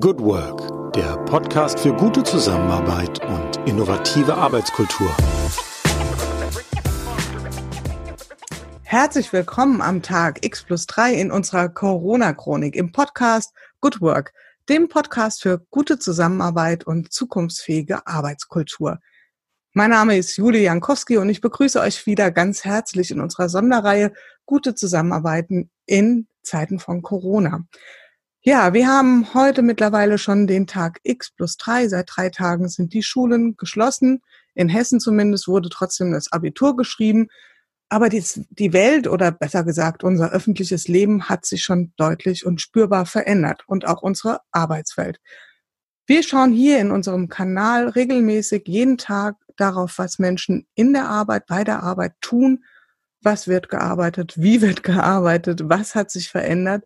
[0.00, 5.14] Good Work, der Podcast für gute Zusammenarbeit und innovative Arbeitskultur.
[8.84, 13.52] Herzlich willkommen am Tag X plus 3 in unserer Corona-Chronik im Podcast
[13.82, 14.32] Good Work,
[14.70, 18.98] dem Podcast für gute Zusammenarbeit und zukunftsfähige Arbeitskultur.
[19.74, 24.14] Mein Name ist Julie Jankowski und ich begrüße euch wieder ganz herzlich in unserer Sonderreihe
[24.46, 27.66] Gute Zusammenarbeiten in Zeiten von Corona.
[28.44, 31.86] Ja, wir haben heute mittlerweile schon den Tag X plus drei.
[31.86, 34.20] Seit drei Tagen sind die Schulen geschlossen.
[34.54, 37.28] In Hessen zumindest wurde trotzdem das Abitur geschrieben.
[37.88, 42.60] Aber die, die Welt oder besser gesagt unser öffentliches Leben hat sich schon deutlich und
[42.60, 45.20] spürbar verändert und auch unsere Arbeitswelt.
[46.06, 51.46] Wir schauen hier in unserem Kanal regelmäßig jeden Tag darauf, was Menschen in der Arbeit,
[51.46, 52.64] bei der Arbeit tun,
[53.20, 56.84] was wird gearbeitet, wie wird gearbeitet, was hat sich verändert.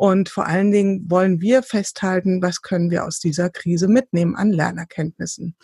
[0.00, 4.50] Und vor allen Dingen wollen wir festhalten, was können wir aus dieser Krise mitnehmen an
[4.50, 5.56] Lernerkenntnissen.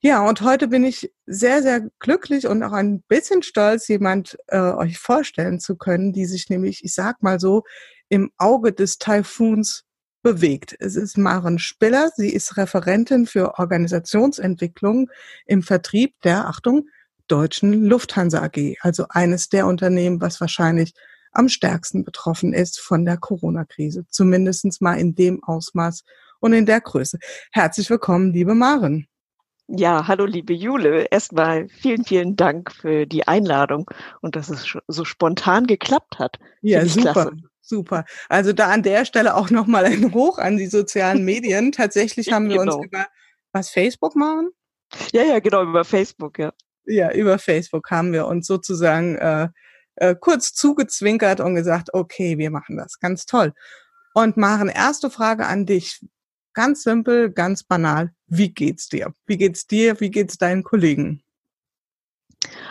[0.00, 4.60] Ja, und heute bin ich sehr, sehr glücklich und auch ein bisschen stolz, jemand äh,
[4.60, 7.64] euch vorstellen zu können, die sich nämlich, ich sag mal so,
[8.08, 9.82] im Auge des Taifuns
[10.22, 10.76] bewegt.
[10.78, 12.10] Es ist Maren Spiller.
[12.14, 15.10] Sie ist Referentin für Organisationsentwicklung
[15.46, 16.90] im Vertrieb der, Achtung,
[17.26, 18.76] deutschen Lufthansa AG.
[18.82, 20.94] Also eines der Unternehmen, was wahrscheinlich
[21.34, 24.06] am stärksten betroffen ist von der Corona-Krise.
[24.08, 26.04] Zumindestens mal in dem Ausmaß
[26.40, 27.18] und in der Größe.
[27.52, 29.08] Herzlich willkommen, liebe Maren.
[29.66, 31.06] Ja, hallo liebe Jule.
[31.10, 36.38] Erstmal vielen, vielen Dank für die Einladung und dass es so spontan geklappt hat.
[36.60, 37.12] Ja, super.
[37.12, 37.36] Klasse.
[37.66, 38.04] Super.
[38.28, 41.72] Also da an der Stelle auch nochmal ein Hoch an die sozialen Medien.
[41.72, 42.76] Tatsächlich haben wir genau.
[42.76, 43.06] uns über
[43.52, 44.50] was Facebook machen?
[45.12, 46.52] Ja, ja, genau, über Facebook, ja.
[46.84, 49.48] Ja, über Facebook haben wir uns sozusagen äh,
[49.96, 52.98] äh, kurz zugezwinkert und gesagt, okay, wir machen das.
[52.98, 53.52] Ganz toll.
[54.14, 56.00] Und Maren, erste Frage an dich.
[56.52, 58.12] Ganz simpel, ganz banal.
[58.26, 59.12] Wie geht's dir?
[59.26, 60.00] Wie geht's dir?
[60.00, 61.22] Wie geht's deinen Kollegen?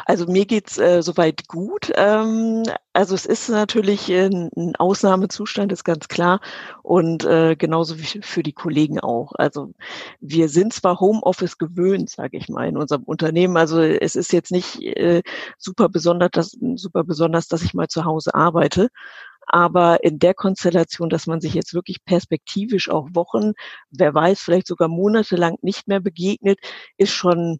[0.05, 1.92] Also mir geht's äh, soweit gut.
[1.95, 6.42] Ähm, also es ist natürlich ein, ein Ausnahmezustand, ist ganz klar.
[6.83, 9.31] Und äh, genauso wie für die Kollegen auch.
[9.36, 9.73] Also
[10.20, 13.58] wir sind zwar Homeoffice gewöhnt, sage ich mal, in unserem Unternehmen.
[13.58, 15.21] Also es ist jetzt nicht äh,
[15.58, 18.89] super besonders, dass, super besonders, dass ich mal zu Hause arbeite.
[19.48, 23.53] Aber in der Konstellation, dass man sich jetzt wirklich perspektivisch auch Wochen,
[23.92, 26.59] wer weiß, vielleicht sogar monatelang nicht mehr begegnet,
[26.98, 27.59] ist schon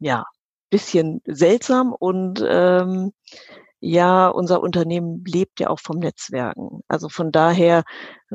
[0.00, 0.24] ja
[0.70, 3.12] bisschen seltsam und ähm,
[3.80, 6.80] ja, unser Unternehmen lebt ja auch vom Netzwerken.
[6.88, 7.84] Also von daher,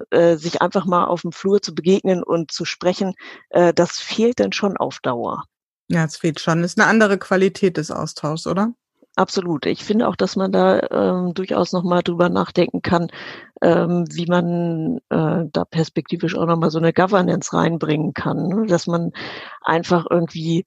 [0.09, 3.13] äh, sich einfach mal auf dem Flur zu begegnen und zu sprechen,
[3.49, 5.43] äh, das fehlt dann schon auf Dauer.
[5.89, 6.61] Ja, es fehlt schon.
[6.61, 8.73] Das ist eine andere Qualität des Austauschs, oder?
[9.15, 9.67] Absolut.
[9.67, 13.09] Ich finde auch, dass man da ähm, durchaus nochmal drüber nachdenken kann,
[13.61, 18.47] ähm, wie man äh, da perspektivisch auch nochmal so eine Governance reinbringen kann.
[18.47, 18.65] Ne?
[18.65, 19.11] Dass man
[19.61, 20.65] einfach irgendwie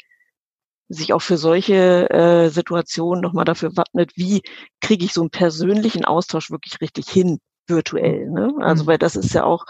[0.88, 4.42] sich auch für solche äh, Situationen nochmal dafür wappnet, wie
[4.80, 8.30] kriege ich so einen persönlichen Austausch wirklich richtig hin, virtuell.
[8.30, 8.54] Ne?
[8.60, 8.88] Also mhm.
[8.88, 9.66] weil das ist ja auch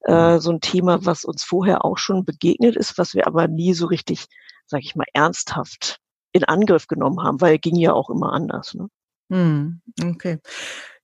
[0.00, 3.74] äh, so ein Thema, was uns vorher auch schon begegnet ist, was wir aber nie
[3.74, 4.26] so richtig,
[4.66, 5.98] sag ich mal, ernsthaft
[6.32, 8.74] in Angriff genommen haben, weil ging ja auch immer anders.
[8.74, 8.88] Ne?
[9.30, 10.38] Hm, okay.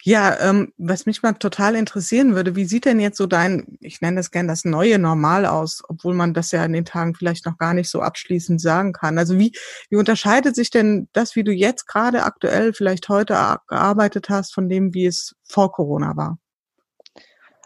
[0.05, 4.01] Ja, ähm, was mich mal total interessieren würde, wie sieht denn jetzt so dein, ich
[4.01, 7.47] nenne das gern das neue Normal aus, obwohl man das ja in den Tagen vielleicht
[7.47, 9.17] noch gar nicht so abschließend sagen kann.
[9.17, 9.53] Also wie,
[9.91, 13.35] wie unterscheidet sich denn das, wie du jetzt gerade aktuell vielleicht heute
[13.69, 16.37] gearbeitet hast, von dem, wie es vor Corona war?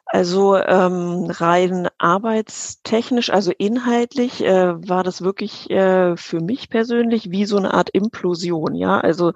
[0.09, 7.45] Also ähm, rein arbeitstechnisch, also inhaltlich äh, war das wirklich äh, für mich persönlich wie
[7.45, 8.77] so eine Art Implosion.
[8.77, 9.33] Ja, also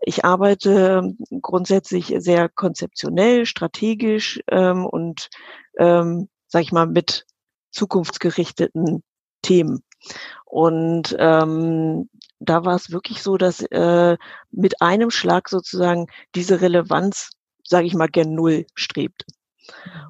[0.00, 5.28] ich arbeite grundsätzlich sehr konzeptionell, strategisch ähm, und,
[5.78, 7.26] ähm, sag ich mal, mit
[7.72, 9.02] zukunftsgerichteten
[9.42, 9.82] Themen.
[10.44, 12.08] Und ähm,
[12.38, 14.16] da war es wirklich so, dass äh,
[14.52, 17.30] mit einem Schlag sozusagen diese Relevanz,
[17.64, 19.24] sage ich mal, gen Null strebt.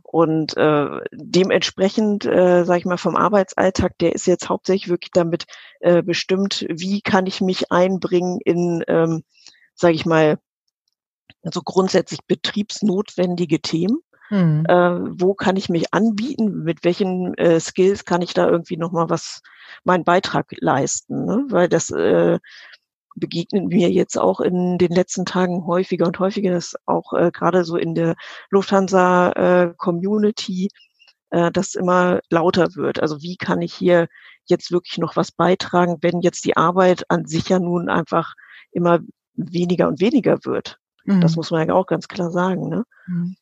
[0.03, 5.47] Und äh, dementsprechend, äh, sage ich mal, vom Arbeitsalltag, der ist jetzt hauptsächlich wirklich damit
[5.81, 9.25] äh, bestimmt, wie kann ich mich einbringen in ähm,
[9.75, 10.39] sage ich mal,
[11.43, 13.99] also grundsätzlich betriebsnotwendige Themen.
[14.31, 14.65] Mhm.
[14.67, 16.63] Äh, wo kann ich mich anbieten?
[16.63, 19.43] Mit welchen äh, Skills kann ich da irgendwie nochmal was,
[19.85, 21.27] meinen Beitrag leisten?
[21.27, 21.45] Ne?
[21.49, 22.39] Weil das äh,
[23.15, 27.65] begegnet mir jetzt auch in den letzten Tagen häufiger und häufiger, dass auch äh, gerade
[27.65, 28.17] so in der
[28.51, 30.71] Lufthansa-Community
[31.31, 33.01] äh, das immer lauter wird.
[33.01, 34.09] Also wie kann ich hier
[34.47, 38.35] jetzt wirklich noch was beitragen, wenn jetzt die Arbeit an sich ja nun einfach
[38.71, 39.01] immer
[39.35, 40.79] weniger und weniger wird.
[41.05, 41.21] Mhm.
[41.21, 42.69] Das muss man ja auch ganz klar sagen.
[42.69, 42.85] Ne?
[43.07, 43.37] Mhm.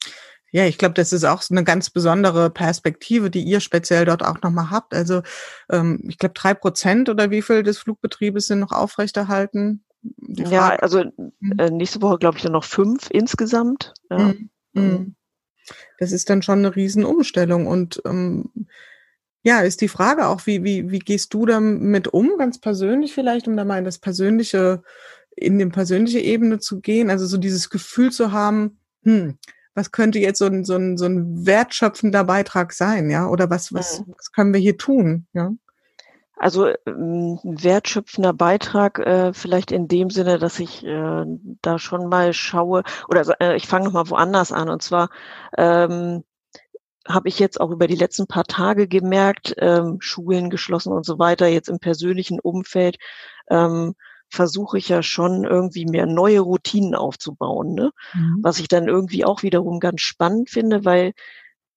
[0.53, 4.43] Ja, ich glaube, das ist auch eine ganz besondere Perspektive, die ihr speziell dort auch
[4.43, 4.95] nochmal habt.
[4.95, 5.23] Also
[5.71, 9.85] ähm, ich glaube, drei Prozent oder wie viel des Flugbetriebes sind noch aufrechterhalten?
[10.19, 11.59] Ja, also mhm.
[11.59, 13.95] äh, nächste Woche glaube ich dann noch fünf insgesamt.
[14.11, 14.19] Ja.
[14.19, 14.51] Mhm.
[14.73, 15.15] Mhm.
[15.99, 17.67] Das ist dann schon eine Riesenumstellung.
[17.67, 18.51] Und ähm,
[19.43, 23.47] ja, ist die Frage auch, wie, wie, wie gehst du damit um, ganz persönlich vielleicht,
[23.47, 24.83] um da mal in das persönliche,
[25.37, 27.11] in die persönliche Ebene zu gehen?
[27.11, 29.39] Also so dieses Gefühl zu haben, hm,
[29.81, 33.27] was könnte jetzt so ein, so ein, so ein wertschöpfender Beitrag sein, ja?
[33.27, 34.15] Oder was, was, mhm.
[34.17, 35.51] was können wir hier tun, ja?
[36.37, 41.25] Also ähm, wertschöpfender Beitrag äh, vielleicht in dem Sinne, dass ich äh,
[41.61, 44.69] da schon mal schaue, oder äh, ich fange nochmal woanders an.
[44.71, 45.11] Und zwar
[45.59, 46.25] ähm,
[47.07, 51.19] habe ich jetzt auch über die letzten paar Tage gemerkt, ähm, Schulen geschlossen und so
[51.19, 52.97] weiter, jetzt im persönlichen Umfeld,
[53.51, 53.95] ähm,
[54.31, 57.91] versuche ich ja schon irgendwie mehr neue Routinen aufzubauen, ne?
[58.15, 58.39] Mhm.
[58.43, 61.13] was ich dann irgendwie auch wiederum ganz spannend finde, weil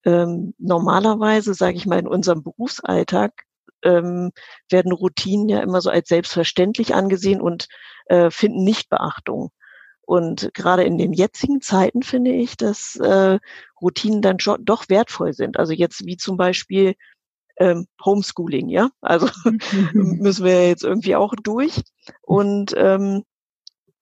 [0.06, 3.46] ähm, normalerweise, sage ich mal, in unserem Berufsalltag
[3.84, 4.32] ähm,
[4.70, 7.68] werden Routinen ja immer so als selbstverständlich angesehen und
[8.06, 9.52] äh, finden nicht Beachtung.
[10.06, 13.40] Und gerade in den jetzigen Zeiten finde ich, dass äh,
[13.82, 15.58] Routinen dann schon doch wertvoll sind.
[15.58, 16.96] Also jetzt wie zum Beispiel
[17.58, 18.90] ähm, Homeschooling, ja.
[19.02, 19.28] Also
[19.94, 21.82] müssen wir jetzt irgendwie auch durch.
[22.22, 23.24] Und ähm,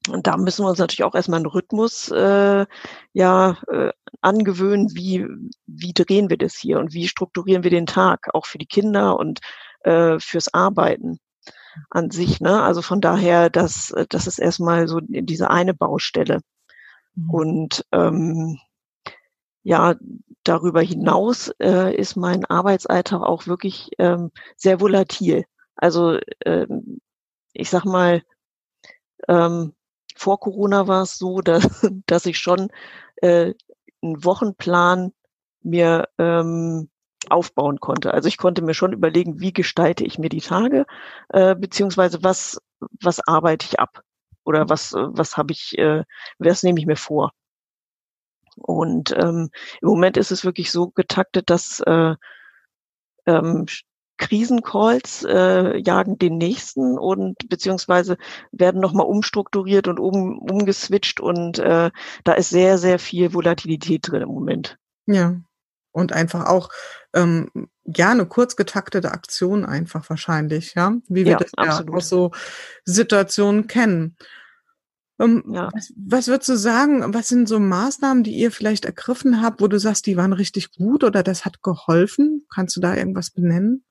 [0.10, 2.66] und da müssen wir uns natürlich auch erstmal einen Rhythmus äh,
[3.14, 5.28] ja äh, angewöhnen, wie,
[5.68, 9.20] wie drehen wir das hier und wie strukturieren wir den Tag, auch für die Kinder
[9.20, 9.42] und
[9.82, 11.20] äh, fürs Arbeiten
[11.92, 12.42] an sich.
[12.42, 12.62] Ne?
[12.64, 16.42] Also von daher, das, das ist erstmal so diese eine Baustelle.
[17.16, 17.30] Mhm.
[17.30, 18.60] Und ähm,
[19.64, 19.96] ja,
[20.44, 25.46] darüber hinaus äh, ist mein Arbeitsalltag auch wirklich ähm, sehr volatil.
[25.76, 27.00] Also ähm,
[27.54, 28.24] ich sag mal,
[29.28, 29.74] ähm,
[30.16, 32.70] vor Corona war es so, dass, dass ich schon
[33.18, 33.54] äh,
[34.02, 35.14] einen Wochenplan
[35.64, 36.90] mir ähm,
[37.30, 38.14] aufbauen konnte.
[38.14, 40.86] Also ich konnte mir schon überlegen, wie gestalte ich mir die Tage,
[41.30, 42.60] äh, beziehungsweise was,
[43.02, 44.02] was arbeite ich ab
[44.44, 46.04] oder was, was habe ich, äh,
[46.40, 47.32] was nehme ich mir vor.
[48.62, 49.50] Und ähm,
[49.82, 52.16] im Moment ist es wirklich so getaktet, dass äh,
[53.26, 53.66] ähm,
[54.22, 58.18] Krisencalls äh, jagen den nächsten und beziehungsweise
[58.52, 61.90] werden nochmal umstrukturiert und um, umgeswitcht und äh,
[62.24, 64.78] da ist sehr, sehr viel Volatilität drin im Moment.
[65.08, 65.36] Ja.
[65.92, 66.70] Und einfach auch
[67.14, 67.50] ähm,
[67.84, 71.90] ja eine kurz getaktete Aktion einfach wahrscheinlich, ja, wie wir ja, das absolut.
[71.90, 72.32] ja aus so
[72.86, 74.16] Situationen kennen.
[75.22, 75.70] Ähm, ja.
[75.74, 79.68] was, was würdest du sagen, was sind so Maßnahmen, die ihr vielleicht ergriffen habt, wo
[79.68, 82.46] du sagst, die waren richtig gut oder das hat geholfen?
[82.54, 83.84] Kannst du da irgendwas benennen?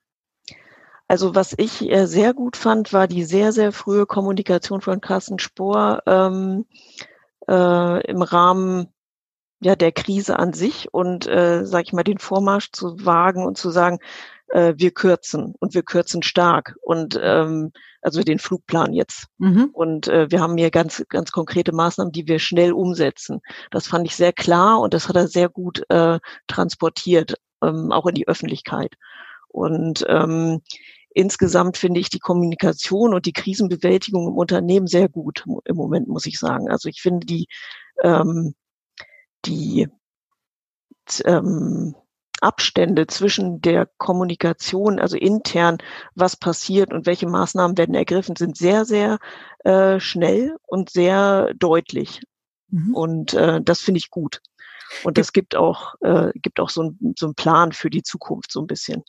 [1.07, 5.39] Also was ich äh, sehr gut fand, war die sehr, sehr frühe Kommunikation von Carsten
[5.39, 6.67] Spohr ähm,
[7.49, 8.89] äh, im Rahmen
[9.61, 13.59] ja der Krise an sich und äh, sag ich mal den Vormarsch zu wagen und
[13.59, 13.99] zu sagen,
[14.51, 19.27] äh, wir kürzen und wir kürzen stark und ähm, also den Flugplan jetzt.
[19.39, 19.71] Mhm.
[19.73, 23.41] Und äh, wir haben hier ganz, ganz konkrete Maßnahmen, die wir schnell umsetzen.
[23.71, 28.07] Das fand ich sehr klar und das hat er sehr gut äh, transportiert, ähm, auch
[28.07, 28.95] in die Öffentlichkeit.
[29.49, 30.63] Und ähm,
[31.13, 36.27] insgesamt finde ich die Kommunikation und die Krisenbewältigung im Unternehmen sehr gut im Moment, muss
[36.27, 36.71] ich sagen.
[36.71, 37.47] Also ich finde die,
[38.03, 38.55] ähm,
[39.45, 39.89] die
[41.25, 41.95] ähm,
[42.41, 45.79] Abstände zwischen der Kommunikation, also intern,
[46.15, 49.19] was passiert und welche Maßnahmen werden ergriffen, sind sehr, sehr
[49.65, 52.23] äh, schnell und sehr deutlich.
[52.69, 52.95] Mhm.
[52.95, 54.41] Und äh, das finde ich gut.
[55.05, 58.51] Und das gibt auch, äh, gibt auch so, ein, so einen Plan für die Zukunft
[58.51, 59.05] so ein bisschen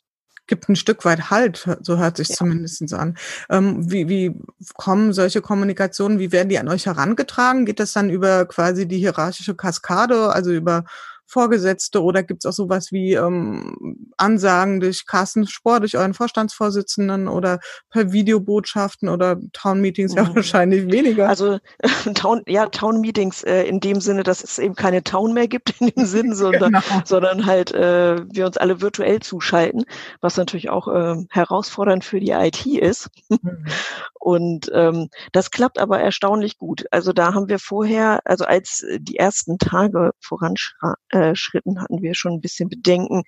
[0.47, 2.35] gibt ein Stück weit Halt, so hört sich ja.
[2.35, 3.17] zumindest an.
[3.49, 4.35] Ähm, wie, wie
[4.73, 7.65] kommen solche Kommunikationen, wie werden die an euch herangetragen?
[7.65, 10.83] Geht das dann über quasi die hierarchische Kaskade, also über
[11.31, 17.27] Vorgesetzte oder gibt es auch sowas wie ähm, Ansagen durch Carsten Spohr, durch euren Vorstandsvorsitzenden
[17.27, 17.59] oder
[17.89, 20.35] per Videobotschaften oder Town-Meetings ja mhm.
[20.35, 21.29] wahrscheinlich weniger?
[21.29, 21.59] Also
[22.15, 25.87] Town, ja, Town-Meetings äh, in dem Sinne, dass es eben keine Town mehr gibt in
[25.87, 27.01] dem Sinn, sondern, genau.
[27.05, 29.85] sondern halt äh, wir uns alle virtuell zuschalten,
[30.19, 33.09] was natürlich auch äh, herausfordernd für die IT ist.
[33.29, 33.65] Mhm.
[34.19, 36.85] Und ähm, das klappt aber erstaunlich gut.
[36.91, 40.93] Also da haben wir vorher, also als die ersten Tage voranschritten,
[41.35, 43.23] Schritten hatten wir schon ein bisschen Bedenken,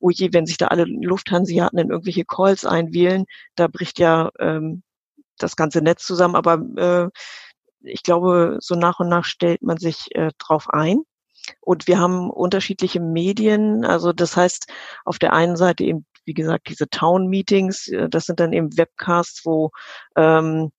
[0.00, 3.24] oh je, wenn sich da alle Lufthansiaten in irgendwelche Calls einwählen,
[3.56, 4.82] da bricht ja ähm,
[5.38, 6.36] das ganze Netz zusammen.
[6.36, 7.10] Aber äh,
[7.82, 11.02] ich glaube, so nach und nach stellt man sich äh, drauf ein.
[11.60, 13.84] Und wir haben unterschiedliche Medien.
[13.84, 14.72] Also das heißt,
[15.04, 19.44] auf der einen Seite eben, wie gesagt, diese Town-Meetings, äh, das sind dann eben Webcasts,
[19.44, 19.70] wo
[20.16, 20.70] ähm,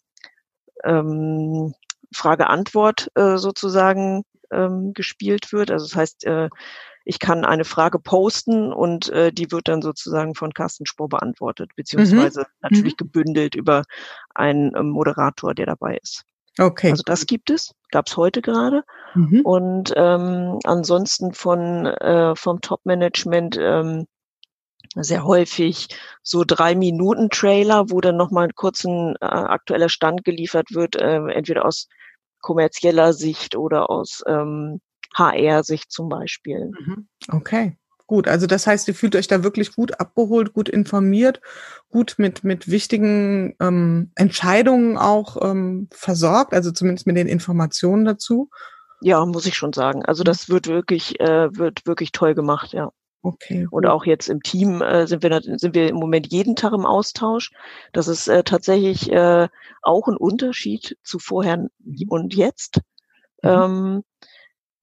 [0.83, 1.73] ähm,
[2.13, 5.71] Frage-Antwort äh, sozusagen ähm, gespielt wird.
[5.71, 6.49] Also das heißt, äh,
[7.05, 11.71] ich kann eine Frage posten und äh, die wird dann sozusagen von Carsten Spohr beantwortet,
[11.75, 12.45] beziehungsweise mhm.
[12.61, 12.97] natürlich mhm.
[12.97, 13.83] gebündelt über
[14.33, 16.23] einen äh, Moderator, der dabei ist.
[16.57, 16.89] Okay.
[16.91, 18.83] Also das gibt es, gab es heute gerade.
[19.13, 19.41] Mhm.
[19.41, 24.07] Und ähm, ansonsten von äh, vom Top-Management ähm,
[24.95, 25.89] sehr häufig
[26.23, 31.17] so drei Minuten Trailer, wo dann nochmal kurz ein äh, aktueller Stand geliefert wird, äh,
[31.27, 31.87] entweder aus
[32.41, 34.81] kommerzieller Sicht oder aus ähm,
[35.15, 36.71] HR-Sicht zum Beispiel.
[36.79, 37.07] Mhm.
[37.31, 37.77] Okay.
[38.07, 41.41] Gut, also das heißt, ihr fühlt euch da wirklich gut abgeholt, gut informiert,
[41.89, 48.51] gut mit, mit wichtigen ähm, Entscheidungen auch ähm, versorgt, also zumindest mit den Informationen dazu.
[49.01, 50.05] Ja, muss ich schon sagen.
[50.05, 52.91] Also das wird wirklich, äh, wird wirklich toll gemacht, ja.
[53.25, 53.67] Okay.
[53.71, 56.85] Und auch jetzt im Team äh, sind wir sind wir im Moment jeden Tag im
[56.85, 57.51] Austausch.
[57.91, 59.47] Das ist äh, tatsächlich äh,
[59.81, 61.69] auch ein Unterschied zu vorher mhm.
[62.07, 62.81] und jetzt.
[63.41, 63.49] Mhm.
[63.49, 64.03] Ähm,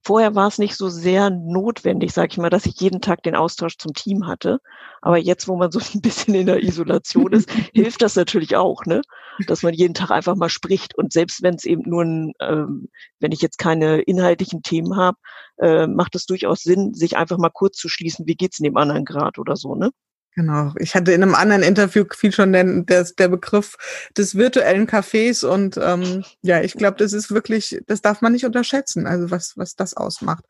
[0.04, 3.36] Vorher war es nicht so sehr notwendig, sage ich mal, dass ich jeden Tag den
[3.36, 4.58] Austausch zum Team hatte.
[5.00, 8.84] Aber jetzt, wo man so ein bisschen in der Isolation ist, hilft das natürlich auch,
[8.84, 9.02] ne?
[9.46, 10.96] Dass man jeden Tag einfach mal spricht.
[10.96, 12.88] Und selbst wenn es eben nur ein, ähm,
[13.20, 15.18] wenn ich jetzt keine inhaltlichen Themen habe,
[15.58, 18.76] äh, macht es durchaus Sinn, sich einfach mal kurz zu schließen, wie geht's in dem
[18.76, 19.90] anderen Grad oder so, ne?
[20.34, 20.72] Genau.
[20.78, 23.76] Ich hatte in einem anderen Interview viel schon den, der, der Begriff
[24.16, 28.46] des virtuellen Cafés und ähm, ja, ich glaube, das ist wirklich, das darf man nicht
[28.46, 30.44] unterschätzen, also was, was das ausmacht.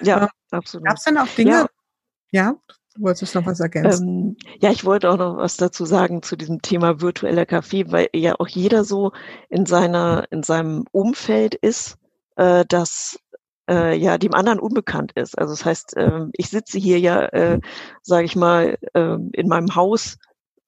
[0.00, 0.86] Ja, ähm, absolut.
[0.86, 1.66] Gab es denn auch Dinge, ja,
[2.30, 2.56] ja
[2.96, 4.08] du wolltest noch was ergänzen?
[4.08, 8.08] Ähm, ja, ich wollte auch noch was dazu sagen zu diesem Thema virtueller Café, weil
[8.14, 9.12] ja auch jeder so
[9.48, 11.96] in seiner, in seinem Umfeld ist,
[12.36, 13.18] äh, dass
[13.68, 15.38] äh, ja dem anderen unbekannt ist.
[15.38, 17.60] Also das heißt, äh, ich sitze hier ja, äh,
[18.02, 20.18] sage ich mal, äh, in meinem Haus,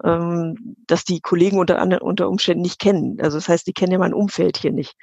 [0.05, 3.19] ähm, dass die Kollegen unter unter Umständen nicht kennen.
[3.21, 4.95] Also das heißt, die kennen ja mein Umfeld hier nicht,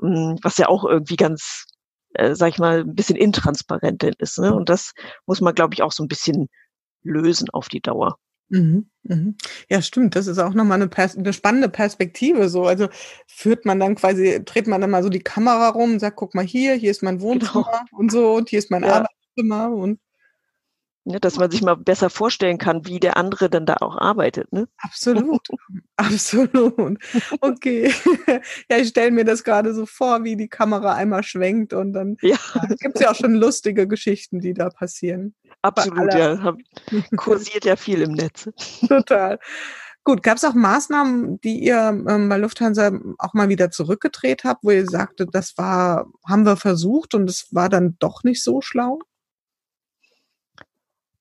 [0.00, 0.38] mhm.
[0.42, 1.66] was ja auch irgendwie ganz,
[2.14, 4.38] äh, sag ich mal, ein bisschen intransparent ist.
[4.38, 4.54] Ne?
[4.54, 4.92] Und das
[5.26, 6.48] muss man, glaube ich, auch so ein bisschen
[7.02, 8.18] lösen auf die Dauer.
[8.50, 9.36] Mhm, mhm.
[9.68, 10.16] Ja, stimmt.
[10.16, 12.48] Das ist auch nochmal eine, Pers eine spannende Perspektive.
[12.48, 12.88] So, also
[13.26, 16.44] führt man dann quasi, dreht man dann mal so die Kamera rum, sagt, guck mal
[16.44, 17.30] hier, hier ist mein genau.
[17.30, 18.00] Wohnzimmer genau.
[18.00, 18.92] und so, und hier ist mein ja.
[18.94, 19.98] Arbeitszimmer und
[21.04, 24.52] ja, dass man sich mal besser vorstellen kann, wie der andere dann da auch arbeitet.
[24.52, 24.68] Ne?
[24.78, 25.48] Absolut,
[25.96, 26.98] absolut.
[27.40, 27.92] Okay.
[28.70, 32.16] ja, ich stelle mir das gerade so vor, wie die Kamera einmal schwenkt und dann
[32.22, 32.36] ja.
[32.54, 35.34] ja gibt es ja auch schon lustige Geschichten, die da passieren.
[35.62, 36.54] Absolut, ja.
[37.16, 38.50] Kursiert ja viel im Netz.
[38.86, 39.38] Total.
[40.06, 44.62] Gut, gab es auch Maßnahmen, die ihr ähm, bei Lufthansa auch mal wieder zurückgedreht habt,
[44.62, 48.60] wo ihr sagtet, das war, haben wir versucht und es war dann doch nicht so
[48.60, 49.00] schlau?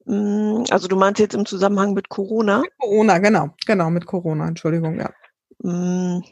[0.05, 2.61] Hm, also du meinst jetzt im Zusammenhang mit Corona?
[2.61, 5.11] Mit Corona, genau, genau, mit Corona, Entschuldigung, ja.
[5.61, 6.23] Hm.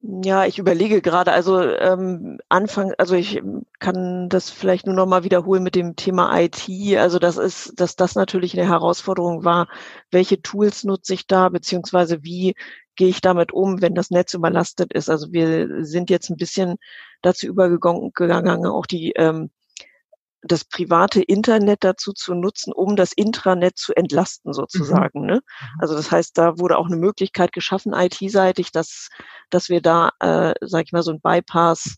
[0.00, 3.42] Ja, ich überlege gerade, also ähm, Anfang, also ich
[3.80, 6.68] kann das vielleicht nur noch mal wiederholen mit dem Thema IT.
[6.96, 9.66] Also das ist, dass das natürlich eine Herausforderung war,
[10.12, 12.54] welche Tools nutze ich da, beziehungsweise wie
[12.94, 15.10] gehe ich damit um, wenn das Netz überlastet ist.
[15.10, 16.76] Also wir sind jetzt ein bisschen
[17.22, 19.50] dazu übergegangen, auch die ähm,
[20.42, 25.22] das private Internet dazu zu nutzen, um das Intranet zu entlasten sozusagen.
[25.22, 25.26] Mhm.
[25.26, 25.34] Ne?
[25.34, 25.80] Mhm.
[25.80, 29.08] Also das heißt, da wurde auch eine Möglichkeit geschaffen, IT-seitig, dass,
[29.50, 31.96] dass wir da, äh, sag ich mal, so ein Bypass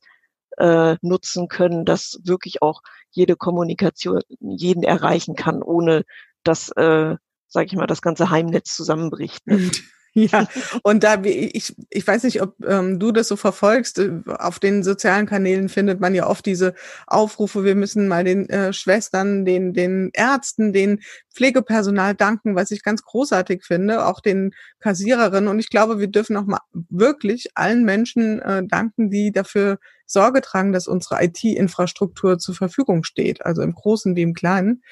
[0.57, 6.05] äh, nutzen können, dass wirklich auch jede Kommunikation jeden erreichen kann, ohne
[6.43, 7.17] dass, äh,
[7.49, 9.47] sag ich mal, das ganze Heimnetz zusammenbricht.
[9.47, 9.71] Ne?
[10.15, 10.49] Ja,
[10.83, 14.83] und da, ich, ich weiß nicht, ob ähm, du das so verfolgst, äh, auf den
[14.83, 16.75] sozialen Kanälen findet man ja oft diese
[17.07, 21.01] Aufrufe, wir müssen mal den äh, Schwestern, den, den Ärzten, den
[21.33, 25.49] Pflegepersonal danken, was ich ganz großartig finde, auch den Kassiererinnen.
[25.49, 30.41] Und ich glaube, wir dürfen auch mal wirklich allen Menschen äh, danken, die dafür Sorge
[30.41, 34.83] tragen, dass unsere IT-Infrastruktur zur Verfügung steht, also im Großen wie im Kleinen.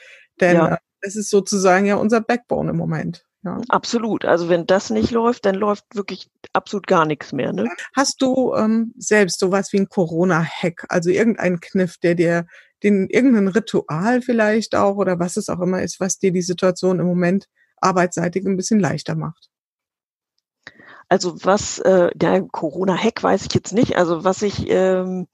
[0.41, 0.75] Denn ja.
[0.75, 3.28] äh, es ist sozusagen ja unser Backbone im Moment.
[3.45, 3.61] Ja.
[3.69, 4.25] Absolut.
[4.25, 7.53] Also wenn das nicht läuft, dann läuft wirklich absolut gar nichts mehr.
[7.53, 7.69] Ne?
[7.95, 12.47] Hast du ähm, selbst sowas wie ein Corona-Hack, also irgendeinen Kniff, der dir
[12.83, 17.01] den irgendein Ritual vielleicht auch oder was es auch immer ist, was dir die Situation
[17.01, 17.47] im Moment
[17.81, 19.49] arbeitsseitig ein bisschen leichter macht?
[21.09, 23.97] Also was, äh, der Corona-Hack weiß ich jetzt nicht.
[23.97, 25.27] Also was ich ähm,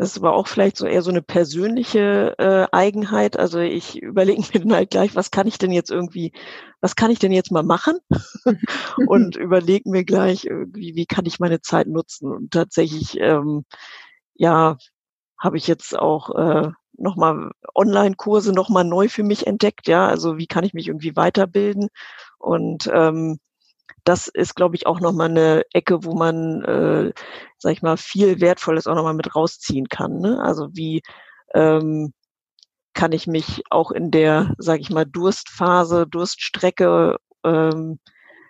[0.00, 3.38] das ist aber auch vielleicht so eher so eine persönliche äh, Eigenheit.
[3.38, 6.32] Also ich überlege mir dann halt gleich, was kann ich denn jetzt irgendwie,
[6.80, 7.98] was kann ich denn jetzt mal machen?
[9.06, 12.32] und überlege mir gleich, irgendwie, wie kann ich meine Zeit nutzen?
[12.32, 13.66] Und tatsächlich, ähm,
[14.32, 14.78] ja,
[15.38, 19.86] habe ich jetzt auch äh, nochmal Online-Kurse nochmal neu für mich entdeckt.
[19.86, 21.90] Ja, also wie kann ich mich irgendwie weiterbilden?
[22.38, 23.38] Und ähm,
[24.04, 27.12] das ist, glaube ich, auch nochmal eine Ecke, wo man, äh,
[27.58, 30.18] sag ich mal, viel Wertvolles auch nochmal mit rausziehen kann.
[30.18, 30.40] Ne?
[30.42, 31.02] Also wie
[31.54, 32.12] ähm,
[32.94, 37.98] kann ich mich auch in der, sage ich mal, Durstphase, Durststrecke ähm,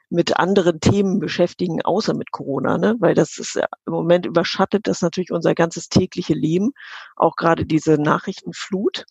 [0.09, 2.97] mit anderen Themen beschäftigen, außer mit Corona, ne?
[2.99, 6.73] Weil das ist ja, im Moment überschattet das natürlich unser ganzes tägliche Leben,
[7.15, 9.05] auch gerade diese Nachrichtenflut.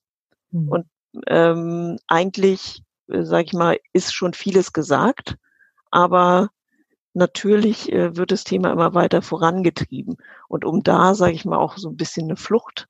[0.52, 0.70] Mhm.
[0.70, 0.86] Und
[1.28, 5.38] ähm, eigentlich, äh, sage ich mal, ist schon vieles gesagt,
[5.92, 6.50] aber
[7.14, 10.18] natürlich äh, wird das Thema immer weiter vorangetrieben.
[10.48, 12.88] Und um da, sage ich mal, auch so ein bisschen eine Flucht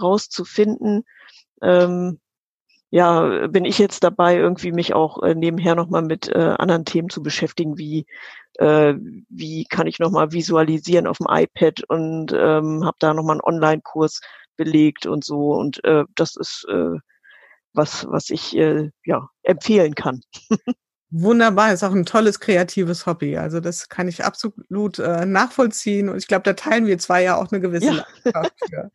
[0.00, 1.04] rauszufinden,
[1.62, 2.20] ähm,
[2.90, 7.08] ja, bin ich jetzt dabei, irgendwie mich auch äh, nebenher nochmal mit äh, anderen Themen
[7.08, 8.06] zu beschäftigen, wie
[8.58, 8.94] äh,
[9.28, 14.20] wie kann ich nochmal visualisieren auf dem iPad und ähm, habe da nochmal einen Online-Kurs
[14.56, 15.54] belegt und so.
[15.54, 16.98] Und äh, das ist äh,
[17.72, 20.22] was, was ich äh, ja empfehlen kann.
[21.12, 23.36] Wunderbar, ist auch ein tolles kreatives Hobby.
[23.36, 27.36] Also das kann ich absolut äh, nachvollziehen und ich glaube, da teilen wir zwei ja
[27.36, 28.06] auch eine gewisse ja.
[28.24, 28.90] Leidenschaft für.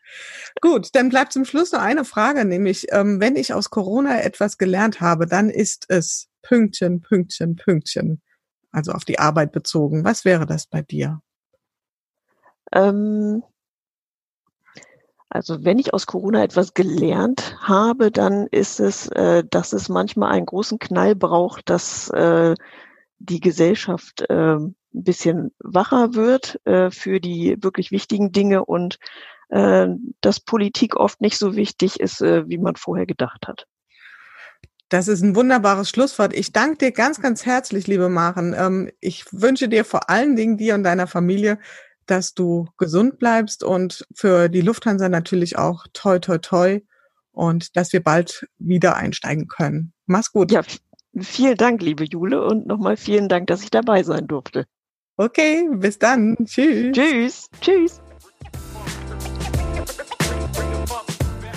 [0.62, 4.58] Gut, dann bleibt zum Schluss noch eine Frage, nämlich ähm, wenn ich aus Corona etwas
[4.58, 8.22] gelernt habe, dann ist es Pünktchen, Pünktchen, Pünktchen,
[8.72, 10.06] also auf die Arbeit bezogen.
[10.06, 11.20] Was wäre das bei dir?
[12.72, 13.44] Ähm,
[15.36, 20.32] also wenn ich aus Corona etwas gelernt habe, dann ist es, äh, dass es manchmal
[20.32, 22.56] einen großen Knall braucht, dass äh,
[23.20, 28.98] die Gesellschaft äh, ein bisschen wacher wird äh, für die wirklich wichtigen Dinge und
[29.50, 29.88] äh,
[30.22, 33.68] dass Politik oft nicht so wichtig ist, äh, wie man vorher gedacht hat.
[34.88, 36.34] Das ist ein wunderbares Schlusswort.
[36.34, 38.56] Ich danke dir ganz, ganz herzlich, liebe Maren.
[38.58, 41.60] Ähm, ich wünsche dir vor allen Dingen dir und deiner Familie
[42.06, 46.80] dass du gesund bleibst und für die Lufthansa natürlich auch toi, toi, toi
[47.32, 49.94] und dass wir bald wieder einsteigen können.
[50.06, 50.52] Mach's gut.
[50.52, 50.62] Ja,
[51.20, 54.66] vielen Dank, liebe Jule, und nochmal vielen Dank, dass ich dabei sein durfte.
[55.18, 56.36] Okay, bis dann.
[56.46, 56.94] Tschüss.
[56.94, 57.50] Tschüss.
[57.62, 58.02] Tschüss.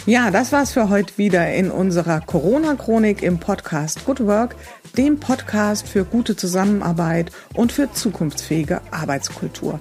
[0.07, 4.57] Ja, das war's für heute wieder in unserer Corona-Chronik im Podcast Good Work,
[4.97, 9.81] dem Podcast für gute Zusammenarbeit und für zukunftsfähige Arbeitskultur.